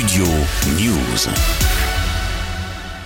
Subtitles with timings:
[0.00, 0.24] Studio
[0.78, 1.79] News.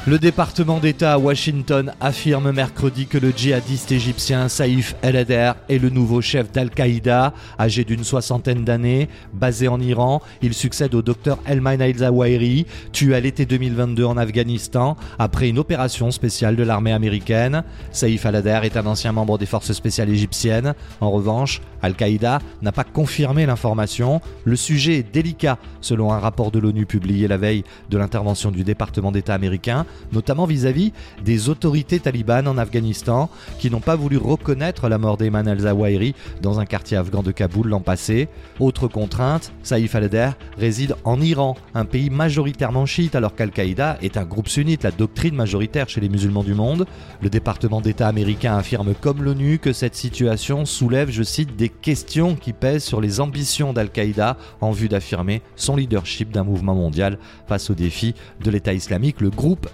[0.06, 5.88] Le département d'État à Washington affirme mercredi que le djihadiste égyptien Saïf El-Adher est le
[5.88, 10.20] nouveau chef d'Al-Qaïda, âgé d'une soixantaine d'années, basé en Iran.
[10.42, 16.10] Il succède au docteur Elmain El-Zawahiri, tué à l'été 2022 en Afghanistan après une opération
[16.10, 17.64] spéciale de l'armée américaine.
[17.90, 20.74] Saïf El-Adher est un ancien membre des forces spéciales égyptiennes.
[21.00, 24.20] En revanche, Al-Qaïda n'a pas confirmé l'information.
[24.44, 28.64] Le sujet est délicat, selon un rapport de l'ONU publié la veille de l'intervention du
[28.64, 30.92] département d'État américain notamment vis-à-vis
[31.24, 36.60] des autorités talibanes en Afghanistan qui n'ont pas voulu reconnaître la mort d'Eyman al-Zawahiri dans
[36.60, 38.28] un quartier afghan de Kaboul l'an passé.
[38.60, 44.24] Autre contrainte, Saïf al-Adher réside en Iran, un pays majoritairement chiite alors qu'Al-Qaïda est un
[44.24, 46.86] groupe sunnite, la doctrine majoritaire chez les musulmans du monde.
[47.22, 52.36] Le département d'État américain affirme comme l'ONU que cette situation soulève, je cite, des questions
[52.36, 57.70] qui pèsent sur les ambitions d'Al-Qaïda en vue d'affirmer son leadership d'un mouvement mondial face
[57.70, 59.20] aux défis de l'État islamique.
[59.20, 59.68] Le groupe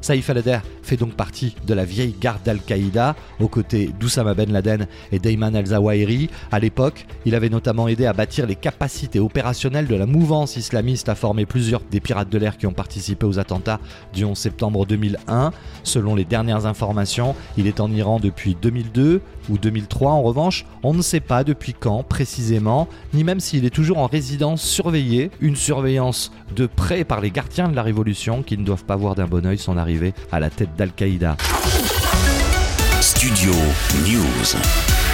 [0.00, 4.86] Saïf al-Adher fait donc partie de la vieille garde d'Al-Qaïda, aux côtés d'Oussama Ben Laden
[5.12, 6.28] et d'Ayman al-Zawahiri.
[6.50, 11.08] À l'époque, il avait notamment aidé à bâtir les capacités opérationnelles de la mouvance islamiste
[11.08, 13.80] à former plusieurs des pirates de l'air qui ont participé aux attentats
[14.12, 15.52] du 11 septembre 2001.
[15.84, 20.12] Selon les dernières informations, il est en Iran depuis 2002 ou 2003.
[20.12, 24.06] En revanche, on ne sait pas depuis quand précisément, ni même s'il est toujours en
[24.06, 28.84] résidence surveillée, une surveillance de près par les gardiens de la révolution qui ne doivent
[28.84, 31.36] pas voir bon oeil son arrivée à la tête d'Al-Qaïda.
[33.00, 33.52] Studio
[34.06, 35.09] News.